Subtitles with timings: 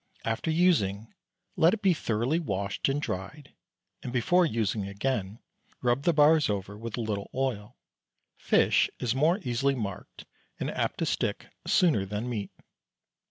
[0.25, 1.13] After using,
[1.55, 3.53] let it be thoroughly washed and dried,
[4.01, 5.37] and before using again
[5.83, 7.77] rub the bars over with a little oil;
[8.35, 10.25] fish is more easily marked,
[10.59, 12.49] and apt to stick sooner than meat.